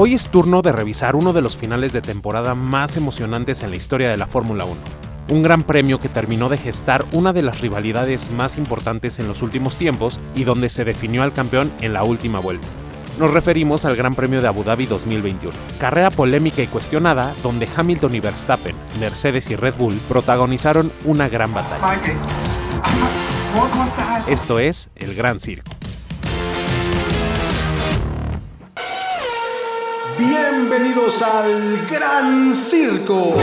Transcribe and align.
Hoy 0.00 0.14
es 0.14 0.28
turno 0.28 0.62
de 0.62 0.70
revisar 0.70 1.16
uno 1.16 1.32
de 1.32 1.42
los 1.42 1.56
finales 1.56 1.92
de 1.92 2.00
temporada 2.00 2.54
más 2.54 2.96
emocionantes 2.96 3.64
en 3.64 3.70
la 3.70 3.76
historia 3.76 4.08
de 4.08 4.16
la 4.16 4.28
Fórmula 4.28 4.64
1. 4.64 4.76
Un 5.30 5.42
gran 5.42 5.64
premio 5.64 5.98
que 5.98 6.08
terminó 6.08 6.48
de 6.48 6.56
gestar 6.56 7.04
una 7.10 7.32
de 7.32 7.42
las 7.42 7.60
rivalidades 7.60 8.30
más 8.30 8.58
importantes 8.58 9.18
en 9.18 9.26
los 9.26 9.42
últimos 9.42 9.74
tiempos 9.74 10.20
y 10.36 10.44
donde 10.44 10.68
se 10.68 10.84
definió 10.84 11.24
al 11.24 11.32
campeón 11.32 11.72
en 11.80 11.94
la 11.94 12.04
última 12.04 12.38
vuelta. 12.38 12.68
Nos 13.18 13.32
referimos 13.32 13.84
al 13.86 13.96
Gran 13.96 14.14
Premio 14.14 14.40
de 14.40 14.46
Abu 14.46 14.62
Dhabi 14.62 14.86
2021, 14.86 15.52
carrera 15.80 16.12
polémica 16.12 16.62
y 16.62 16.68
cuestionada 16.68 17.34
donde 17.42 17.68
Hamilton 17.74 18.14
y 18.14 18.20
Verstappen, 18.20 18.76
Mercedes 19.00 19.50
y 19.50 19.56
Red 19.56 19.74
Bull 19.74 19.98
protagonizaron 20.08 20.92
una 21.06 21.28
gran 21.28 21.52
batalla. 21.52 22.00
Esto 24.28 24.60
es 24.60 24.90
el 24.94 25.16
Gran 25.16 25.40
Circo. 25.40 25.77
Al 31.08 31.86
Gran 31.88 32.54
Circo. 32.54 33.34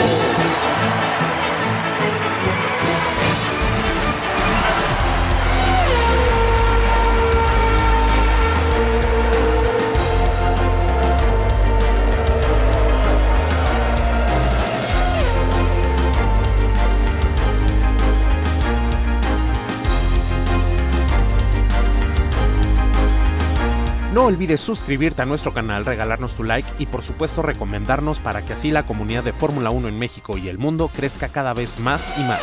No 24.26 24.30
olvides 24.30 24.60
suscribirte 24.60 25.22
a 25.22 25.26
nuestro 25.28 25.54
canal, 25.54 25.86
regalarnos 25.86 26.34
tu 26.34 26.44
like 26.44 26.68
y 26.80 26.88
por 26.88 27.04
supuesto 27.04 27.44
recomendarnos 27.44 28.20
para 28.20 28.44
que 28.44 28.54
así 28.54 28.72
la 28.72 28.82
comunidad 28.82 29.24
de 29.24 29.34
Fórmula 29.34 29.70
1 29.70 29.88
en 29.88 30.00
México 30.00 30.36
y 30.36 30.48
el 30.48 30.58
mundo 30.58 30.88
crezca 30.88 31.28
cada 31.28 31.54
vez 31.54 31.80
más 31.80 32.04
y 32.18 32.22
más. 32.24 32.42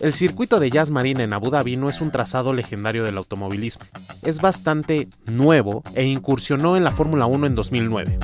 El 0.00 0.12
circuito 0.12 0.60
de 0.60 0.68
Jazz 0.68 0.90
Marine 0.90 1.22
en 1.22 1.32
Abu 1.32 1.48
Dhabi 1.48 1.78
no 1.78 1.88
es 1.88 2.02
un 2.02 2.10
trazado 2.10 2.52
legendario 2.52 3.04
del 3.04 3.16
automovilismo. 3.16 3.86
Es 4.22 4.42
bastante 4.42 5.08
nuevo 5.24 5.82
e 5.94 6.04
incursionó 6.04 6.76
en 6.76 6.84
la 6.84 6.90
Fórmula 6.90 7.24
1 7.24 7.46
en 7.46 7.54
2009. 7.54 8.18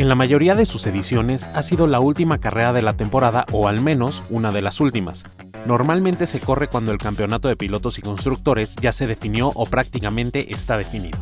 En 0.00 0.08
la 0.08 0.14
mayoría 0.14 0.54
de 0.54 0.64
sus 0.64 0.86
ediciones 0.86 1.50
ha 1.54 1.62
sido 1.62 1.86
la 1.86 2.00
última 2.00 2.38
carrera 2.38 2.72
de 2.72 2.80
la 2.80 2.96
temporada 2.96 3.44
o 3.52 3.68
al 3.68 3.82
menos 3.82 4.22
una 4.30 4.50
de 4.50 4.62
las 4.62 4.80
últimas. 4.80 5.24
Normalmente 5.66 6.26
se 6.26 6.40
corre 6.40 6.68
cuando 6.68 6.90
el 6.90 6.96
campeonato 6.96 7.48
de 7.48 7.56
pilotos 7.56 7.98
y 7.98 8.00
constructores 8.00 8.76
ya 8.76 8.92
se 8.92 9.06
definió 9.06 9.52
o 9.54 9.66
prácticamente 9.66 10.54
está 10.54 10.78
definido. 10.78 11.18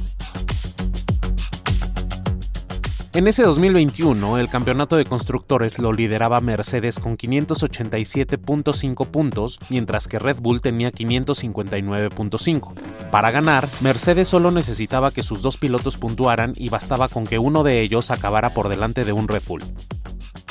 En 3.19 3.27
ese 3.27 3.43
2021, 3.43 4.39
el 4.39 4.49
campeonato 4.49 4.97
de 4.97 5.05
constructores 5.05 5.81
lo 5.81 5.93
lideraba 5.93 6.41
Mercedes 6.41 7.01
con 7.01 7.19
587.5 7.19 9.09
puntos, 9.09 9.59
mientras 9.71 10.07
que 10.07 10.21
Red 10.21 10.37
Bull 10.41 10.61
tenía 10.61 10.93
559.5. 10.93 12.75
Para 13.11 13.33
ganar, 13.33 13.69
Mercedes 13.81 14.29
solo 14.29 14.53
necesitaba 14.53 15.11
que 15.11 15.25
sus 15.25 15.43
dos 15.43 15.57
pilotos 15.57 15.97
puntuaran 15.97 16.53
y 16.55 16.69
bastaba 16.69 17.09
con 17.09 17.25
que 17.25 17.41
uno 17.41 17.65
de 17.65 17.81
ellos 17.81 18.13
acabara 18.13 18.51
por 18.51 18.69
delante 18.69 19.05
de 19.05 19.13
un 19.13 19.27
Red 19.27 19.43
Bull. 19.49 19.65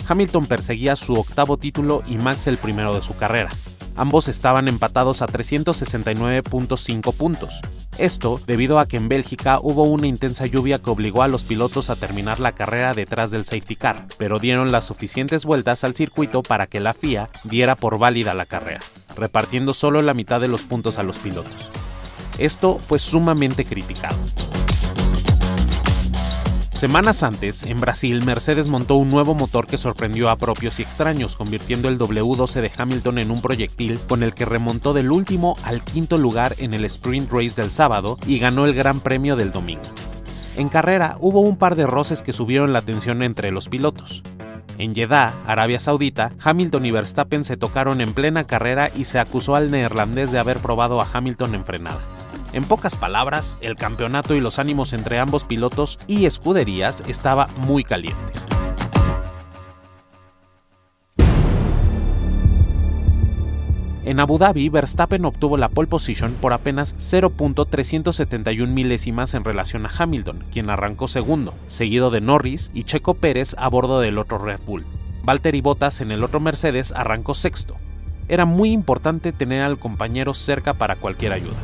Hamilton 0.05 0.45
perseguía 0.47 0.97
su 0.97 1.13
octavo 1.13 1.55
título 1.55 2.03
y 2.05 2.17
Max 2.17 2.47
el 2.47 2.57
primero 2.57 2.93
de 2.93 3.01
su 3.01 3.15
carrera. 3.15 3.49
Ambos 3.97 4.27
estaban 4.27 4.67
empatados 4.67 5.23
a 5.23 5.25
369.5 5.25 7.13
puntos. 7.15 7.61
Esto 7.97 8.39
debido 8.45 8.77
a 8.77 8.87
que 8.87 8.97
en 8.97 9.09
Bélgica 9.09 9.59
hubo 9.59 9.85
una 9.85 10.05
intensa 10.05 10.45
lluvia 10.45 10.77
que 10.77 10.91
obligó 10.91 11.23
a 11.23 11.27
los 11.27 11.43
pilotos 11.43 11.89
a 11.89 11.95
terminar 11.95 12.39
la 12.39 12.51
carrera 12.51 12.93
detrás 12.93 13.31
del 13.31 13.43
safety 13.43 13.75
car, 13.75 14.05
pero 14.19 14.37
dieron 14.37 14.71
las 14.71 14.85
suficientes 14.85 15.45
vueltas 15.45 15.83
al 15.83 15.95
circuito 15.95 16.43
para 16.43 16.67
que 16.67 16.79
la 16.79 16.93
FIA 16.93 17.31
diera 17.43 17.75
por 17.75 17.97
válida 17.97 18.35
la 18.35 18.45
carrera, 18.45 18.81
repartiendo 19.15 19.73
solo 19.73 20.03
la 20.03 20.13
mitad 20.13 20.39
de 20.39 20.47
los 20.47 20.63
puntos 20.63 20.99
a 20.99 21.03
los 21.03 21.17
pilotos. 21.17 21.71
Esto 22.37 22.77
fue 22.77 22.99
sumamente 22.99 23.65
criticado. 23.65 24.15
Semanas 26.77 27.23
antes, 27.23 27.63
en 27.63 27.81
Brasil, 27.81 28.23
Mercedes 28.23 28.67
montó 28.67 28.97
un 28.97 29.09
nuevo 29.09 29.33
motor 29.33 29.65
que 29.65 29.79
sorprendió 29.79 30.29
a 30.29 30.35
propios 30.35 30.77
y 30.77 30.83
extraños, 30.83 31.35
convirtiendo 31.35 31.89
el 31.89 31.97
W12 31.97 32.61
de 32.61 32.71
Hamilton 32.77 33.17
en 33.17 33.31
un 33.31 33.41
proyectil 33.41 33.99
con 34.07 34.21
el 34.21 34.35
que 34.35 34.45
remontó 34.45 34.93
del 34.93 35.11
último 35.11 35.55
al 35.63 35.83
quinto 35.83 36.19
lugar 36.19 36.53
en 36.59 36.75
el 36.75 36.85
sprint 36.85 37.31
race 37.31 37.59
del 37.59 37.71
sábado 37.71 38.19
y 38.27 38.37
ganó 38.37 38.65
el 38.67 38.75
Gran 38.75 38.99
Premio 38.99 39.35
del 39.35 39.51
domingo. 39.51 39.81
En 40.55 40.69
carrera 40.69 41.17
hubo 41.19 41.41
un 41.41 41.57
par 41.57 41.75
de 41.75 41.87
roces 41.87 42.21
que 42.21 42.31
subieron 42.31 42.73
la 42.73 42.83
tensión 42.83 43.23
entre 43.23 43.49
los 43.49 43.69
pilotos. 43.69 44.21
En 44.77 44.93
Jeddah, 44.93 45.33
Arabia 45.47 45.79
Saudita, 45.79 46.33
Hamilton 46.43 46.85
y 46.85 46.91
Verstappen 46.91 47.43
se 47.43 47.57
tocaron 47.57 48.01
en 48.01 48.13
plena 48.13 48.45
carrera 48.45 48.91
y 48.95 49.05
se 49.05 49.17
acusó 49.17 49.55
al 49.55 49.71
neerlandés 49.71 50.31
de 50.31 50.37
haber 50.37 50.59
probado 50.59 51.01
a 51.01 51.07
Hamilton 51.11 51.55
en 51.55 51.65
frenada. 51.65 52.16
En 52.53 52.63
pocas 52.63 52.95
palabras, 52.95 53.57
el 53.61 53.75
campeonato 53.75 54.33
y 54.35 54.39
los 54.39 54.57
ánimos 54.57 54.93
entre 54.93 55.19
ambos 55.19 55.43
pilotos 55.43 55.99
y 56.07 56.25
escuderías 56.25 57.03
estaba 57.07 57.47
muy 57.67 57.83
caliente. 57.83 58.33
En 64.05 64.21
Abu 64.21 64.37
Dhabi, 64.37 64.69
Verstappen 64.69 65.25
obtuvo 65.25 65.57
la 65.57 65.67
pole 65.67 65.89
position 65.89 66.31
por 66.39 66.53
apenas 66.53 66.95
0.371 66.95 68.65
milésimas 68.65 69.33
en 69.33 69.43
relación 69.43 69.85
a 69.85 69.91
Hamilton, 69.95 70.45
quien 70.49 70.69
arrancó 70.69 71.09
segundo, 71.09 71.53
seguido 71.67 72.09
de 72.09 72.21
Norris 72.21 72.71
y 72.73 72.83
Checo 72.83 73.15
Pérez 73.15 73.53
a 73.57 73.67
bordo 73.67 73.99
del 73.99 74.17
otro 74.17 74.37
Red 74.37 74.61
Bull. 74.65 74.85
Valtteri 75.23 75.59
Bottas 75.59 75.99
en 75.99 76.11
el 76.11 76.23
otro 76.23 76.39
Mercedes 76.39 76.93
arrancó 76.93 77.33
sexto. 77.33 77.75
Era 78.29 78.45
muy 78.45 78.71
importante 78.71 79.33
tener 79.33 79.61
al 79.61 79.77
compañero 79.77 80.33
cerca 80.33 80.73
para 80.73 80.95
cualquier 80.95 81.33
ayuda. 81.33 81.57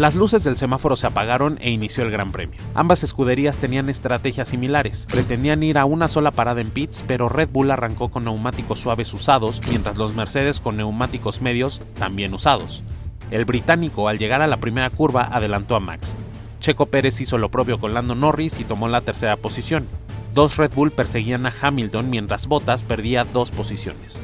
Las 0.00 0.14
luces 0.14 0.42
del 0.44 0.56
semáforo 0.56 0.96
se 0.96 1.06
apagaron 1.06 1.58
e 1.60 1.68
inició 1.68 2.04
el 2.04 2.10
Gran 2.10 2.32
Premio. 2.32 2.58
Ambas 2.72 3.02
escuderías 3.02 3.58
tenían 3.58 3.90
estrategias 3.90 4.48
similares. 4.48 5.06
Pretendían 5.12 5.62
ir 5.62 5.76
a 5.76 5.84
una 5.84 6.08
sola 6.08 6.30
parada 6.30 6.62
en 6.62 6.70
pits, 6.70 7.04
pero 7.06 7.28
Red 7.28 7.50
Bull 7.50 7.70
arrancó 7.70 8.08
con 8.08 8.24
neumáticos 8.24 8.80
suaves 8.80 9.12
usados, 9.12 9.60
mientras 9.68 9.98
los 9.98 10.14
Mercedes 10.14 10.60
con 10.60 10.78
neumáticos 10.78 11.42
medios 11.42 11.82
también 11.98 12.32
usados. 12.32 12.82
El 13.30 13.44
británico, 13.44 14.08
al 14.08 14.16
llegar 14.16 14.40
a 14.40 14.46
la 14.46 14.56
primera 14.56 14.88
curva, 14.88 15.28
adelantó 15.30 15.76
a 15.76 15.80
Max. 15.80 16.16
Checo 16.60 16.86
Pérez 16.86 17.20
hizo 17.20 17.36
lo 17.36 17.50
propio 17.50 17.78
con 17.78 17.92
Lando 17.92 18.14
Norris 18.14 18.58
y 18.58 18.64
tomó 18.64 18.88
la 18.88 19.02
tercera 19.02 19.36
posición. 19.36 19.86
Dos 20.32 20.56
Red 20.56 20.72
Bull 20.72 20.92
perseguían 20.92 21.44
a 21.44 21.52
Hamilton 21.60 22.08
mientras 22.08 22.46
Bottas 22.46 22.84
perdía 22.84 23.24
dos 23.24 23.50
posiciones. 23.50 24.22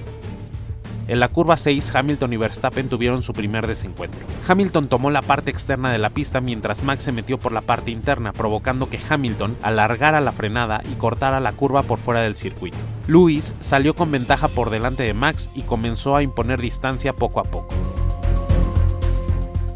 En 1.09 1.21
la 1.21 1.29
curva 1.29 1.57
6, 1.57 1.95
Hamilton 1.95 2.33
y 2.33 2.37
Verstappen 2.37 2.89
tuvieron 2.89 3.23
su 3.23 3.33
primer 3.33 3.69
desencuentro. 3.69 4.27
Hamilton 4.49 4.89
tomó 4.89 5.11
la 5.13 5.23
parte 5.23 5.53
externa 5.53 5.93
de 5.93 5.99
la 5.99 6.11
pista 6.11 6.41
mientras 6.41 6.83
Max 6.83 7.05
se 7.05 7.13
metió 7.13 7.39
por 7.39 7.53
la 7.53 7.61
parte 7.61 7.93
interna, 7.93 8.33
provocando 8.33 8.89
que 8.91 8.99
Hamilton 9.09 9.57
alargara 9.63 10.21
la 10.21 10.33
frenada 10.33 10.83
y 10.91 10.95
cortara 10.95 11.39
la 11.39 11.53
curva 11.53 11.85
por 11.85 11.99
fuera 11.99 12.23
del 12.23 12.35
circuito. 12.35 12.79
Lewis 13.07 13.55
salió 13.61 13.95
con 13.95 14.11
ventaja 14.11 14.49
por 14.49 14.71
delante 14.71 15.05
de 15.05 15.15
Max 15.15 15.49
y 15.55 15.63
comenzó 15.63 16.17
a 16.17 16.25
imponer 16.25 16.61
distancia 16.61 17.13
poco 17.13 17.39
a 17.39 17.45
poco. 17.45 17.69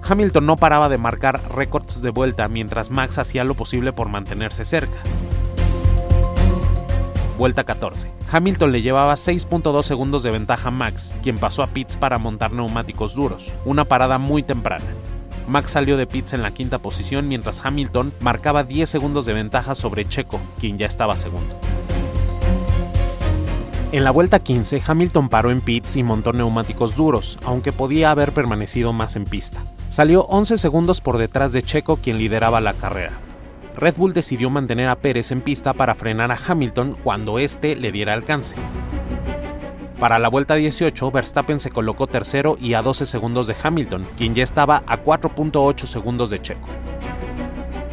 Hamilton 0.02 0.46
no 0.46 0.56
paraba 0.56 0.88
de 0.88 0.98
marcar 0.98 1.40
récords 1.54 2.02
de 2.02 2.10
vuelta 2.10 2.48
mientras 2.48 2.90
Max 2.90 3.18
hacía 3.18 3.44
lo 3.44 3.54
posible 3.54 3.92
por 3.92 4.08
mantenerse 4.08 4.64
cerca 4.64 4.98
vuelta 7.40 7.64
14. 7.64 8.12
Hamilton 8.30 8.70
le 8.70 8.82
llevaba 8.82 9.14
6.2 9.14 9.82
segundos 9.82 10.22
de 10.22 10.30
ventaja 10.30 10.68
a 10.68 10.70
Max, 10.70 11.10
quien 11.22 11.38
pasó 11.38 11.62
a 11.62 11.68
pits 11.68 11.96
para 11.96 12.18
montar 12.18 12.52
neumáticos 12.52 13.14
duros, 13.14 13.50
una 13.64 13.86
parada 13.86 14.18
muy 14.18 14.42
temprana. 14.42 14.84
Max 15.48 15.70
salió 15.70 15.96
de 15.96 16.06
pits 16.06 16.34
en 16.34 16.42
la 16.42 16.50
quinta 16.50 16.80
posición 16.80 17.28
mientras 17.28 17.64
Hamilton 17.64 18.12
marcaba 18.20 18.62
10 18.62 18.90
segundos 18.90 19.24
de 19.24 19.32
ventaja 19.32 19.74
sobre 19.74 20.06
Checo, 20.06 20.38
quien 20.60 20.76
ya 20.76 20.84
estaba 20.84 21.16
segundo. 21.16 21.56
En 23.90 24.04
la 24.04 24.10
vuelta 24.10 24.40
15, 24.40 24.82
Hamilton 24.86 25.30
paró 25.30 25.50
en 25.50 25.62
pits 25.62 25.96
y 25.96 26.02
montó 26.02 26.34
neumáticos 26.34 26.94
duros, 26.94 27.38
aunque 27.46 27.72
podía 27.72 28.10
haber 28.10 28.32
permanecido 28.32 28.92
más 28.92 29.16
en 29.16 29.24
pista. 29.24 29.64
Salió 29.88 30.24
11 30.26 30.58
segundos 30.58 31.00
por 31.00 31.16
detrás 31.16 31.52
de 31.54 31.62
Checo, 31.62 31.96
quien 31.96 32.18
lideraba 32.18 32.60
la 32.60 32.74
carrera. 32.74 33.29
Red 33.76 33.96
Bull 33.96 34.12
decidió 34.12 34.50
mantener 34.50 34.88
a 34.88 34.96
Pérez 34.96 35.30
en 35.30 35.40
pista 35.40 35.72
para 35.72 35.94
frenar 35.94 36.30
a 36.30 36.38
Hamilton 36.46 36.96
cuando 37.02 37.38
éste 37.38 37.76
le 37.76 37.92
diera 37.92 38.12
alcance. 38.12 38.54
Para 39.98 40.18
la 40.18 40.28
vuelta 40.28 40.54
18, 40.54 41.10
Verstappen 41.10 41.60
se 41.60 41.70
colocó 41.70 42.06
tercero 42.06 42.56
y 42.58 42.74
a 42.74 42.82
12 42.82 43.04
segundos 43.04 43.46
de 43.46 43.54
Hamilton, 43.62 44.06
quien 44.16 44.34
ya 44.34 44.42
estaba 44.42 44.82
a 44.86 45.02
4.8 45.02 45.84
segundos 45.84 46.30
de 46.30 46.40
Checo. 46.40 46.68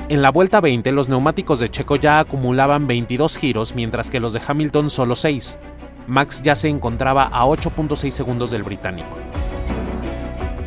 En 0.07 0.21
la 0.21 0.31
vuelta 0.31 0.61
20, 0.61 0.89
los 0.93 1.09
neumáticos 1.09 1.59
de 1.59 1.69
Checo 1.69 1.97
ya 1.97 2.19
acumulaban 2.19 2.87
22 2.87 3.37
giros, 3.37 3.75
mientras 3.75 4.09
que 4.09 4.21
los 4.21 4.31
de 4.31 4.41
Hamilton 4.47 4.89
solo 4.89 5.17
6. 5.17 5.57
Max 6.07 6.41
ya 6.41 6.55
se 6.55 6.69
encontraba 6.69 7.23
a 7.23 7.45
8.6 7.45 8.11
segundos 8.11 8.51
del 8.51 8.63
británico. 8.63 9.17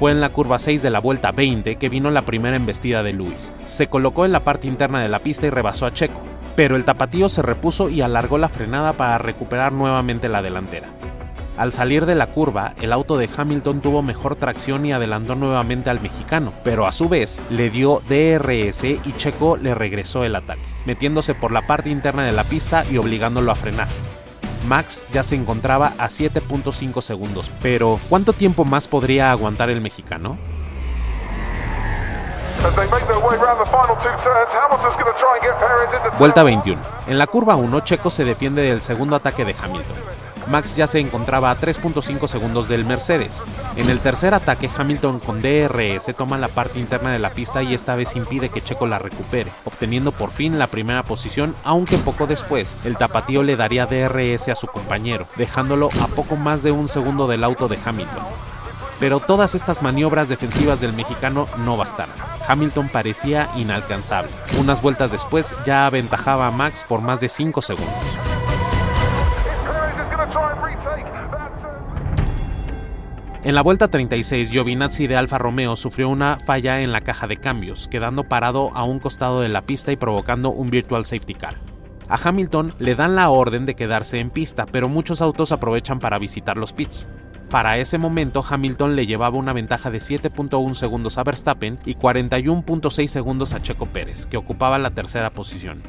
Fue 0.01 0.13
en 0.13 0.23
la 0.23 0.31
curva 0.31 0.59
6 0.59 0.81
de 0.81 0.89
la 0.89 0.99
vuelta 0.99 1.31
20 1.31 1.77
que 1.77 1.91
vino 1.91 2.11
la 2.11 2.23
primera 2.23 2.57
embestida 2.57 3.03
de 3.03 3.13
Lewis. 3.13 3.53
Se 3.67 3.89
colocó 3.89 4.25
en 4.25 4.33
la 4.33 4.45
parte 4.45 4.67
interna 4.67 5.03
de 5.03 5.11
la 5.11 5.19
pista 5.19 5.47
y 5.47 5.51
rebasó 5.51 5.85
a 5.85 5.93
Checo, 5.93 6.23
pero 6.57 6.77
el 6.77 6.87
tapatío 6.87 7.29
se 7.29 7.43
repuso 7.43 7.91
y 7.91 8.01
alargó 8.01 8.39
la 8.39 8.49
frenada 8.49 8.95
para 8.95 9.19
recuperar 9.19 9.73
nuevamente 9.73 10.31
la 10.31 10.41
delantera. 10.41 10.89
Al 11.59 11.75
salir 11.75 12.07
de 12.07 12.15
la 12.15 12.29
curva, 12.29 12.73
el 12.81 12.95
auto 12.95 13.19
de 13.19 13.29
Hamilton 13.37 13.83
tuvo 13.83 14.01
mejor 14.01 14.37
tracción 14.37 14.87
y 14.87 14.93
adelantó 14.93 15.35
nuevamente 15.35 15.91
al 15.91 16.01
mexicano, 16.01 16.55
pero 16.65 16.87
a 16.87 16.93
su 16.93 17.11
vez 17.11 17.39
le 17.51 17.69
dio 17.69 18.01
DRS 18.09 18.85
y 18.85 19.13
Checo 19.19 19.59
le 19.59 19.75
regresó 19.75 20.25
el 20.25 20.35
ataque, 20.35 20.63
metiéndose 20.87 21.35
por 21.35 21.53
la 21.53 21.67
parte 21.67 21.91
interna 21.91 22.25
de 22.25 22.33
la 22.33 22.45
pista 22.45 22.85
y 22.91 22.97
obligándolo 22.97 23.53
a 23.53 23.55
frenar. 23.55 23.89
Max 24.71 25.03
ya 25.13 25.25
se 25.25 25.35
encontraba 25.35 25.95
a 25.99 26.07
7.5 26.07 27.03
segundos, 27.03 27.51
pero 27.61 27.99
¿cuánto 28.09 28.33
tiempo 28.33 28.65
más 28.65 28.87
podría 28.87 29.33
aguantar 29.33 29.69
el 29.69 29.81
mexicano? 29.81 30.39
Vuelta 36.21 36.45
21. 36.45 36.81
En 37.09 37.19
la 37.19 37.27
curva 37.27 37.57
1, 37.57 37.81
Checo 37.81 38.11
se 38.11 38.25
defiende 38.25 38.63
del 38.63 38.81
segundo 38.81 39.17
ataque 39.17 39.45
de 39.45 39.57
Hamilton. 39.61 39.97
Max 40.51 40.75
ya 40.75 40.89
se 40.89 40.99
encontraba 40.99 41.51
a 41.51 41.59
3.5 41.59 42.27
segundos 42.27 42.69
del 42.69 42.85
Mercedes. 42.85 43.45
En 43.77 43.89
el 43.89 44.01
tercer 44.01 44.35
ataque, 44.35 44.69
Hamilton 44.77 45.21
con 45.21 45.41
DRS 45.41 46.13
toma 46.17 46.39
la 46.39 46.49
parte 46.49 46.81
interna 46.81 47.13
de 47.13 47.21
la 47.21 47.31
pista 47.31 47.63
y 47.63 47.73
esta 47.73 47.95
vez 47.95 48.17
impide 48.17 48.49
que 48.49 48.61
Checo 48.61 48.87
la 48.87 48.99
recupere, 48.99 49.53
obteniendo 49.65 50.11
por 50.11 50.33
fin 50.33 50.59
la 50.59 50.67
primera 50.67 51.05
posición, 51.05 51.55
aunque 51.63 51.99
poco 51.99 52.27
después 52.27 52.77
el 52.85 52.97
tapatío 52.97 53.45
le 53.45 53.57
daría 53.57 53.87
DRS 53.87 54.49
a 54.49 54.57
su 54.57 54.67
compañero, 54.67 55.29
dejándolo 55.37 55.89
a 56.03 56.09
poco 56.09 56.35
más 56.35 56.65
de 56.65 56.73
un 56.73 56.89
segundo 56.89 57.29
del 57.29 57.45
auto 57.45 57.69
de 57.69 57.79
Hamilton. 57.85 58.25
Pero 58.99 59.21
todas 59.21 59.55
estas 59.55 59.83
maniobras 59.83 60.29
defensivas 60.29 60.81
del 60.81 60.93
mexicano 60.93 61.47
no 61.65 61.77
bastaron. 61.77 62.15
Hamilton 62.49 62.89
parecía 62.89 63.49
inalcanzable. 63.57 64.31
Unas 64.59 64.83
vueltas 64.83 65.13
después 65.13 65.55
ya 65.65 65.87
aventajaba 65.87 66.49
a 66.49 66.51
Max 66.51 66.85
por 66.87 67.01
más 67.01 67.21
de 67.21 67.29
5 67.29 67.63
segundos. 67.63 68.20
En 73.43 73.55
la 73.55 73.63
vuelta 73.63 73.89
36, 73.89 74.51
Giovinazzi 74.51 75.07
de 75.07 75.17
Alfa 75.17 75.39
Romeo 75.39 75.75
sufrió 75.75 76.11
una 76.11 76.37
falla 76.45 76.83
en 76.83 76.93
la 76.93 77.01
caja 77.01 77.27
de 77.27 77.39
cambios, 77.39 77.89
quedando 77.89 78.25
parado 78.25 78.71
a 78.75 78.85
un 78.85 78.99
costado 78.99 79.41
de 79.41 79.49
la 79.49 79.63
pista 79.63 79.93
y 79.93 79.97
provocando 79.97 80.51
un 80.51 80.69
virtual 80.69 81.07
safety 81.07 81.33
car. 81.33 81.57
A 82.07 82.19
Hamilton 82.23 82.75
le 82.79 82.95
dan 82.95 83.15
la 83.15 83.31
orden 83.31 83.65
de 83.65 83.75
quedarse 83.75 84.19
en 84.19 84.29
pista, 84.29 84.67
pero 84.67 84.91
muchos 84.91 85.23
autos 85.23 85.53
aprovechan 85.53 86.01
para 86.01 86.19
visitar 86.19 86.59
los 86.59 86.75
pits. 86.75 87.09
Para 87.49 87.79
ese 87.79 87.97
momento, 87.97 88.45
Hamilton 88.47 88.95
le 88.95 89.07
llevaba 89.07 89.39
una 89.39 89.55
ventaja 89.55 89.91
de 89.91 90.01
7.1 90.01 90.75
segundos 90.75 91.17
a 91.17 91.25
Verstappen 91.25 91.79
y 91.87 91.95
41.6 91.95 93.07
segundos 93.07 93.55
a 93.55 93.63
Checo 93.63 93.87
Pérez, 93.87 94.27
que 94.27 94.37
ocupaba 94.37 94.79
la 94.79 94.91
tercera 94.91 95.31
posición. 95.31 95.83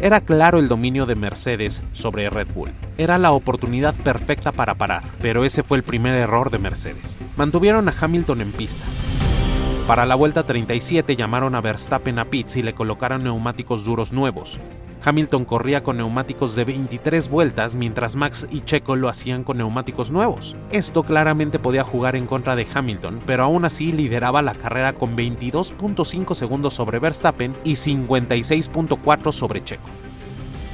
Era 0.00 0.20
claro 0.20 0.60
el 0.60 0.68
dominio 0.68 1.06
de 1.06 1.16
Mercedes 1.16 1.82
sobre 1.92 2.30
Red 2.30 2.52
Bull. 2.54 2.70
Era 2.98 3.18
la 3.18 3.32
oportunidad 3.32 3.96
perfecta 3.96 4.52
para 4.52 4.76
parar, 4.76 5.02
pero 5.20 5.44
ese 5.44 5.64
fue 5.64 5.76
el 5.76 5.82
primer 5.82 6.14
error 6.14 6.50
de 6.50 6.60
Mercedes. 6.60 7.18
Mantuvieron 7.36 7.88
a 7.88 7.94
Hamilton 8.00 8.42
en 8.42 8.52
pista. 8.52 8.84
Para 9.88 10.06
la 10.06 10.14
vuelta 10.14 10.44
37 10.44 11.16
llamaron 11.16 11.56
a 11.56 11.60
Verstappen 11.60 12.20
a 12.20 12.26
pits 12.26 12.56
y 12.56 12.62
le 12.62 12.74
colocaron 12.74 13.24
neumáticos 13.24 13.84
duros 13.84 14.12
nuevos. 14.12 14.60
Hamilton 15.04 15.44
corría 15.44 15.82
con 15.82 15.96
neumáticos 15.96 16.54
de 16.54 16.64
23 16.64 17.28
vueltas 17.28 17.74
mientras 17.74 18.16
Max 18.16 18.46
y 18.50 18.62
Checo 18.62 18.96
lo 18.96 19.08
hacían 19.08 19.44
con 19.44 19.58
neumáticos 19.58 20.10
nuevos. 20.10 20.56
Esto 20.70 21.02
claramente 21.04 21.58
podía 21.58 21.84
jugar 21.84 22.16
en 22.16 22.26
contra 22.26 22.56
de 22.56 22.66
Hamilton, 22.72 23.20
pero 23.26 23.44
aún 23.44 23.64
así 23.64 23.92
lideraba 23.92 24.42
la 24.42 24.54
carrera 24.54 24.92
con 24.92 25.16
22.5 25.16 26.34
segundos 26.34 26.74
sobre 26.74 26.98
Verstappen 26.98 27.56
y 27.64 27.72
56.4 27.72 29.32
sobre 29.32 29.64
Checo. 29.64 29.88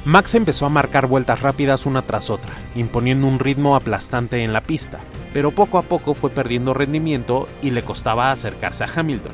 Max 0.05 0.35
empezó 0.35 0.67
a 0.67 0.69
marcar 0.69 1.07
vueltas 1.07 1.41
rápidas 1.41 1.87
una 1.87 2.03
tras 2.03 2.29
otra, 2.29 2.53
imponiendo 2.75 3.25
un 3.25 3.39
ritmo 3.39 3.75
aplastante 3.75 4.43
en 4.43 4.53
la 4.53 4.61
pista, 4.61 4.99
pero 5.33 5.49
poco 5.49 5.79
a 5.79 5.81
poco 5.83 6.13
fue 6.13 6.29
perdiendo 6.29 6.75
rendimiento 6.75 7.47
y 7.63 7.71
le 7.71 7.81
costaba 7.81 8.31
acercarse 8.31 8.83
a 8.83 8.89
Hamilton. 8.95 9.33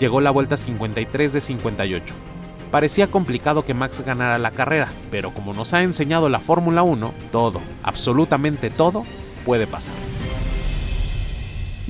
Llegó 0.00 0.20
la 0.20 0.32
vuelta 0.32 0.56
53 0.56 1.32
de 1.32 1.40
58. 1.40 2.29
Parecía 2.70 3.10
complicado 3.10 3.64
que 3.64 3.74
Max 3.74 4.00
ganara 4.04 4.38
la 4.38 4.52
carrera, 4.52 4.92
pero 5.10 5.32
como 5.32 5.52
nos 5.52 5.74
ha 5.74 5.82
enseñado 5.82 6.28
la 6.28 6.40
Fórmula 6.40 6.82
1, 6.82 7.12
todo, 7.32 7.60
absolutamente 7.82 8.70
todo, 8.70 9.04
puede 9.44 9.66
pasar. 9.66 9.94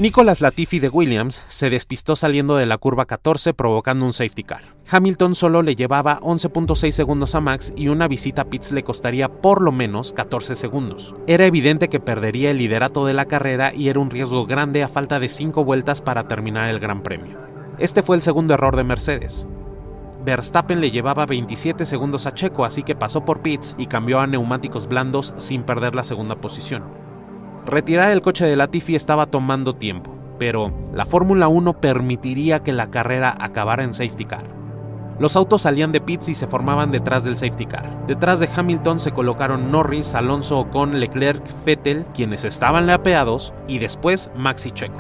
Nicolas 0.00 0.40
Latifi 0.40 0.78
de 0.78 0.88
Williams 0.88 1.42
se 1.48 1.68
despistó 1.68 2.16
saliendo 2.16 2.56
de 2.56 2.64
la 2.64 2.78
curva 2.78 3.04
14 3.04 3.52
provocando 3.52 4.06
un 4.06 4.14
safety 4.14 4.44
car. 4.44 4.62
Hamilton 4.90 5.34
solo 5.34 5.60
le 5.60 5.76
llevaba 5.76 6.18
11.6 6.20 6.90
segundos 6.92 7.34
a 7.34 7.42
Max 7.42 7.74
y 7.76 7.88
una 7.88 8.08
visita 8.08 8.42
a 8.42 8.44
pits 8.46 8.72
le 8.72 8.82
costaría 8.82 9.28
por 9.28 9.60
lo 9.60 9.72
menos 9.72 10.14
14 10.14 10.56
segundos. 10.56 11.14
Era 11.26 11.44
evidente 11.44 11.88
que 11.88 12.00
perdería 12.00 12.50
el 12.50 12.56
liderato 12.56 13.04
de 13.04 13.12
la 13.12 13.26
carrera 13.26 13.74
y 13.74 13.90
era 13.90 14.00
un 14.00 14.08
riesgo 14.08 14.46
grande 14.46 14.82
a 14.82 14.88
falta 14.88 15.20
de 15.20 15.28
5 15.28 15.64
vueltas 15.64 16.00
para 16.00 16.26
terminar 16.26 16.70
el 16.70 16.80
Gran 16.80 17.02
Premio. 17.02 17.38
Este 17.78 18.02
fue 18.02 18.16
el 18.16 18.22
segundo 18.22 18.54
error 18.54 18.76
de 18.76 18.84
Mercedes. 18.84 19.46
Verstappen 20.24 20.80
le 20.80 20.90
llevaba 20.90 21.24
27 21.24 21.86
segundos 21.86 22.26
a 22.26 22.34
Checo, 22.34 22.64
así 22.64 22.82
que 22.82 22.94
pasó 22.94 23.24
por 23.24 23.40
pits 23.40 23.74
y 23.78 23.86
cambió 23.86 24.20
a 24.20 24.26
neumáticos 24.26 24.86
blandos 24.86 25.32
sin 25.38 25.62
perder 25.62 25.94
la 25.94 26.04
segunda 26.04 26.36
posición. 26.36 26.84
Retirar 27.64 28.10
el 28.10 28.20
coche 28.20 28.44
de 28.46 28.56
Latifi 28.56 28.94
estaba 28.94 29.26
tomando 29.26 29.74
tiempo, 29.74 30.14
pero 30.38 30.72
la 30.92 31.06
Fórmula 31.06 31.48
1 31.48 31.80
permitiría 31.80 32.62
que 32.62 32.72
la 32.72 32.90
carrera 32.90 33.34
acabara 33.38 33.82
en 33.82 33.92
safety 33.92 34.24
car. 34.24 34.60
Los 35.18 35.36
autos 35.36 35.62
salían 35.62 35.92
de 35.92 36.00
pits 36.00 36.30
y 36.30 36.34
se 36.34 36.46
formaban 36.46 36.90
detrás 36.90 37.24
del 37.24 37.36
safety 37.36 37.66
car. 37.66 38.06
Detrás 38.06 38.40
de 38.40 38.48
Hamilton 38.54 38.98
se 38.98 39.12
colocaron 39.12 39.70
Norris, 39.70 40.14
Alonso, 40.14 40.58
Ocon, 40.58 40.98
Leclerc, 40.98 41.44
Vettel, 41.66 42.06
quienes 42.14 42.44
estaban 42.44 42.86
lapeados, 42.86 43.52
y 43.68 43.78
después 43.78 44.30
Max 44.34 44.64
y 44.64 44.70
Checo. 44.70 44.98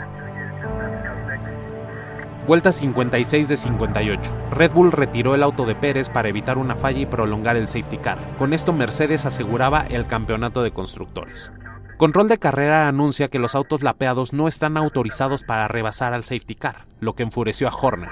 Vuelta 2.50 2.72
56 2.72 3.46
de 3.46 3.56
58. 3.56 4.32
Red 4.50 4.72
Bull 4.72 4.90
retiró 4.90 5.36
el 5.36 5.44
auto 5.44 5.66
de 5.66 5.76
Pérez 5.76 6.08
para 6.08 6.30
evitar 6.30 6.58
una 6.58 6.74
falla 6.74 6.98
y 6.98 7.06
prolongar 7.06 7.56
el 7.56 7.68
safety 7.68 7.98
car. 7.98 8.18
Con 8.38 8.52
esto 8.52 8.72
Mercedes 8.72 9.24
aseguraba 9.24 9.86
el 9.88 10.08
campeonato 10.08 10.64
de 10.64 10.72
constructores. 10.72 11.52
Control 11.96 12.26
de 12.26 12.38
carrera 12.38 12.88
anuncia 12.88 13.28
que 13.28 13.38
los 13.38 13.54
autos 13.54 13.84
lapeados 13.84 14.32
no 14.32 14.48
están 14.48 14.76
autorizados 14.76 15.44
para 15.44 15.68
rebasar 15.68 16.12
al 16.12 16.24
safety 16.24 16.56
car, 16.56 16.86
lo 16.98 17.14
que 17.14 17.22
enfureció 17.22 17.68
a 17.68 17.72
Horner. 17.72 18.10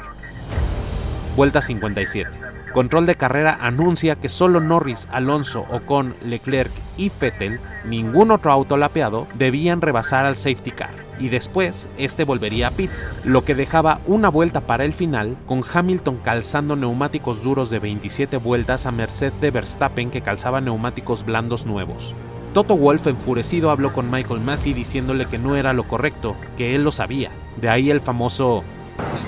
Vuelta 1.34 1.60
57. 1.60 2.38
Control 2.72 3.06
de 3.06 3.16
carrera 3.16 3.58
anuncia 3.60 4.14
que 4.14 4.28
solo 4.28 4.60
Norris, 4.60 5.08
Alonso, 5.10 5.66
Ocon, 5.68 6.14
Leclerc 6.22 6.70
y 6.96 7.10
Vettel, 7.20 7.58
ningún 7.84 8.30
otro 8.30 8.52
auto 8.52 8.76
lapeado, 8.76 9.26
debían 9.34 9.80
rebasar 9.80 10.26
al 10.26 10.36
safety 10.36 10.70
car 10.70 11.07
y 11.20 11.28
después 11.28 11.88
este 11.98 12.25
volvería 12.25 12.68
a 12.68 12.70
pits, 12.70 13.08
lo 13.25 13.44
que 13.44 13.54
dejaba 13.54 14.00
una 14.06 14.28
vuelta 14.28 14.62
para 14.62 14.84
el 14.84 14.92
final 14.92 15.37
con 15.46 15.62
Hamilton 15.70 16.18
calzando 16.25 16.76
neumáticos 16.76 17.42
duros 17.42 17.70
de 17.70 17.78
27 17.78 18.37
vueltas 18.37 18.87
a 18.87 18.92
merced 18.92 19.32
de 19.34 19.50
Verstappen 19.50 20.10
que 20.10 20.22
calzaba 20.22 20.60
neumáticos 20.60 21.25
blandos 21.25 21.66
nuevos. 21.66 22.14
Toto 22.54 22.76
Wolff 22.76 23.06
enfurecido 23.06 23.70
habló 23.70 23.92
con 23.92 24.10
Michael 24.10 24.40
Massey 24.40 24.72
diciéndole 24.72 25.26
que 25.26 25.38
no 25.38 25.56
era 25.56 25.72
lo 25.72 25.87
correcto, 25.87 26.37
que 26.56 26.75
él 26.75 26.82
lo 26.82 26.92
sabía. 26.92 27.30
De 27.60 27.68
ahí 27.68 27.90
el 27.90 28.00
famoso 28.00 28.64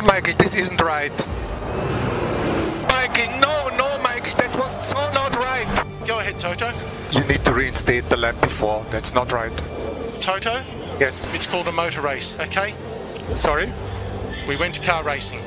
Michael, 0.06 0.36
this 0.36 0.54
isn't 0.54 0.80
right. 0.80 1.12
Michael, 2.88 3.30
no, 3.40 3.68
no, 3.76 3.98
Michael, 4.02 4.34
that 4.36 4.56
was 4.56 4.72
so 4.72 4.98
not 5.12 5.36
right. 5.36 5.68
Go 6.06 6.18
ahead, 6.18 6.38
Toto. 6.40 6.72
You 7.12 7.20
need 7.28 7.44
to 7.44 7.52
reinstate 7.52 8.08
the 8.08 8.16
lap 8.16 8.40
before. 8.40 8.84
That's 8.90 9.14
not 9.14 9.32
right. 9.32 9.52
Toto, 10.20 10.64
Yes. 11.00 11.24
it's 11.32 11.46
called 11.46 11.66
a 11.66 11.72
motor 11.72 12.02
race, 12.02 12.36
okay? 12.38 12.74
Sorry? 13.34 13.72
We 14.46 14.56
went 14.56 14.74
to 14.74 14.82
car 14.82 15.02
racing. 15.02 15.40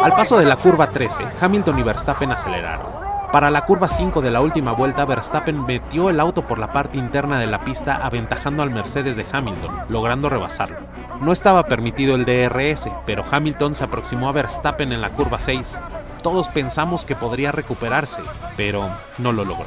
Al 0.00 0.14
paso 0.14 0.38
de 0.38 0.46
la 0.46 0.56
curva 0.56 0.88
13, 0.88 1.24
Hamilton 1.42 1.78
y 1.78 1.82
Verstappen 1.82 2.32
aceleraron. 2.32 2.86
Para 3.30 3.50
la 3.50 3.66
curva 3.66 3.86
5 3.86 4.22
de 4.22 4.30
la 4.30 4.40
última 4.40 4.72
vuelta, 4.72 5.04
Verstappen 5.04 5.66
metió 5.66 6.08
el 6.08 6.20
auto 6.20 6.46
por 6.46 6.58
la 6.58 6.72
parte 6.72 6.96
interna 6.96 7.38
de 7.38 7.46
la 7.46 7.64
pista 7.64 7.96
aventajando 7.96 8.62
al 8.62 8.70
Mercedes 8.70 9.16
de 9.16 9.26
Hamilton, 9.30 9.86
logrando 9.90 10.30
rebasarlo. 10.30 10.78
No 11.20 11.30
estaba 11.30 11.64
permitido 11.64 12.14
el 12.14 12.24
DRS, 12.24 12.88
pero 13.04 13.24
Hamilton 13.30 13.74
se 13.74 13.84
aproximó 13.84 14.30
a 14.30 14.32
Verstappen 14.32 14.90
en 14.90 15.02
la 15.02 15.10
curva 15.10 15.38
6. 15.38 15.78
Todos 16.22 16.48
pensamos 16.48 17.04
que 17.04 17.14
podría 17.14 17.52
recuperarse, 17.52 18.22
pero 18.56 18.88
no 19.18 19.32
lo 19.32 19.44
logró. 19.44 19.66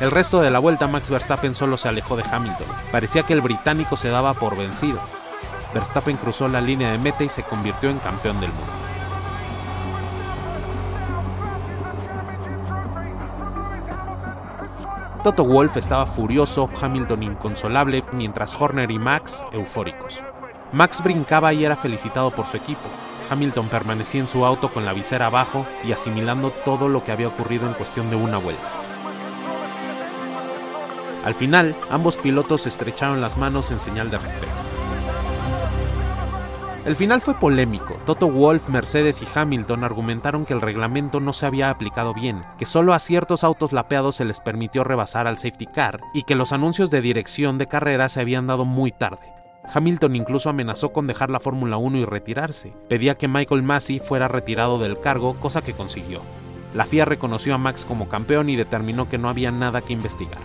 El 0.00 0.10
resto 0.10 0.40
de 0.40 0.50
la 0.50 0.58
vuelta 0.58 0.88
Max 0.88 1.10
Verstappen 1.10 1.54
solo 1.54 1.76
se 1.76 1.86
alejó 1.86 2.16
de 2.16 2.22
Hamilton. 2.22 2.66
Parecía 2.90 3.22
que 3.22 3.34
el 3.34 3.42
británico 3.42 3.98
se 3.98 4.08
daba 4.08 4.32
por 4.32 4.56
vencido. 4.56 4.98
Verstappen 5.74 6.16
cruzó 6.16 6.48
la 6.48 6.62
línea 6.62 6.90
de 6.90 6.96
meta 6.96 7.22
y 7.22 7.28
se 7.28 7.42
convirtió 7.42 7.90
en 7.90 7.98
campeón 7.98 8.40
del 8.40 8.48
mundo. 8.50 8.72
Toto 15.22 15.44
Wolff 15.44 15.76
estaba 15.76 16.06
furioso, 16.06 16.70
Hamilton 16.80 17.22
inconsolable, 17.22 18.02
mientras 18.12 18.58
Horner 18.58 18.90
y 18.90 18.98
Max 18.98 19.44
eufóricos. 19.52 20.22
Max 20.72 21.02
brincaba 21.02 21.52
y 21.52 21.66
era 21.66 21.76
felicitado 21.76 22.30
por 22.30 22.46
su 22.46 22.56
equipo. 22.56 22.88
Hamilton 23.28 23.68
permanecía 23.68 24.22
en 24.22 24.26
su 24.26 24.46
auto 24.46 24.72
con 24.72 24.86
la 24.86 24.94
visera 24.94 25.26
abajo 25.26 25.66
y 25.84 25.92
asimilando 25.92 26.52
todo 26.64 26.88
lo 26.88 27.04
que 27.04 27.12
había 27.12 27.28
ocurrido 27.28 27.66
en 27.66 27.74
cuestión 27.74 28.08
de 28.08 28.16
una 28.16 28.38
vuelta. 28.38 28.89
Al 31.24 31.34
final, 31.34 31.76
ambos 31.90 32.16
pilotos 32.16 32.66
estrecharon 32.66 33.20
las 33.20 33.36
manos 33.36 33.70
en 33.70 33.78
señal 33.78 34.10
de 34.10 34.18
respeto. 34.18 34.46
El 36.86 36.96
final 36.96 37.20
fue 37.20 37.34
polémico. 37.34 37.98
Toto 38.06 38.30
Wolff, 38.30 38.68
Mercedes 38.68 39.20
y 39.20 39.26
Hamilton 39.32 39.84
argumentaron 39.84 40.46
que 40.46 40.54
el 40.54 40.62
reglamento 40.62 41.20
no 41.20 41.34
se 41.34 41.44
había 41.44 41.68
aplicado 41.68 42.14
bien, 42.14 42.42
que 42.58 42.64
solo 42.64 42.94
a 42.94 42.98
ciertos 42.98 43.44
autos 43.44 43.74
lapeados 43.74 44.16
se 44.16 44.24
les 44.24 44.40
permitió 44.40 44.82
rebasar 44.82 45.26
al 45.26 45.36
safety 45.36 45.66
car 45.66 46.00
y 46.14 46.22
que 46.22 46.34
los 46.34 46.52
anuncios 46.52 46.90
de 46.90 47.02
dirección 47.02 47.58
de 47.58 47.66
carrera 47.66 48.08
se 48.08 48.20
habían 48.20 48.46
dado 48.46 48.64
muy 48.64 48.92
tarde. 48.92 49.30
Hamilton 49.72 50.16
incluso 50.16 50.48
amenazó 50.48 50.90
con 50.90 51.06
dejar 51.06 51.28
la 51.28 51.38
Fórmula 51.38 51.76
1 51.76 51.98
y 51.98 52.04
retirarse. 52.06 52.72
Pedía 52.88 53.16
que 53.16 53.28
Michael 53.28 53.62
Massey 53.62 53.98
fuera 53.98 54.26
retirado 54.26 54.78
del 54.78 54.98
cargo, 54.98 55.34
cosa 55.38 55.60
que 55.60 55.74
consiguió. 55.74 56.22
La 56.74 56.86
FIA 56.86 57.04
reconoció 57.04 57.54
a 57.54 57.58
Max 57.58 57.84
como 57.84 58.08
campeón 58.08 58.48
y 58.48 58.56
determinó 58.56 59.08
que 59.08 59.18
no 59.18 59.28
había 59.28 59.50
nada 59.50 59.82
que 59.82 59.92
investigar. 59.92 60.40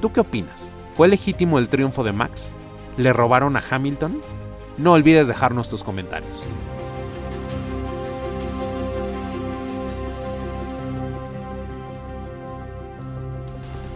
¿Tú 0.00 0.12
qué 0.12 0.20
opinas? 0.20 0.70
¿Fue 0.92 1.08
legítimo 1.08 1.58
el 1.58 1.68
triunfo 1.68 2.04
de 2.04 2.12
Max? 2.12 2.52
¿Le 2.96 3.12
robaron 3.12 3.56
a 3.56 3.62
Hamilton? 3.68 4.20
No 4.76 4.92
olvides 4.92 5.26
dejarnos 5.26 5.68
tus 5.68 5.82
comentarios. 5.82 6.44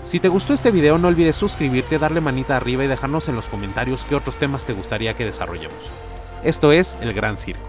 Si 0.02 0.18
te 0.18 0.28
gustó 0.28 0.52
este 0.52 0.72
video 0.72 0.98
no 0.98 1.08
olvides 1.08 1.36
suscribirte, 1.36 1.98
darle 1.98 2.20
manita 2.20 2.56
arriba 2.56 2.84
y 2.84 2.88
dejarnos 2.88 3.28
en 3.28 3.36
los 3.36 3.48
comentarios 3.48 4.04
qué 4.04 4.16
otros 4.16 4.36
temas 4.36 4.66
te 4.66 4.72
gustaría 4.72 5.14
que 5.14 5.24
desarrollemos. 5.24 5.92
Esto 6.42 6.72
es 6.72 6.98
El 7.00 7.14
Gran 7.14 7.38
Circo. 7.38 7.68